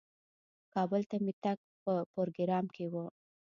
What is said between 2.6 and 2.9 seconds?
کې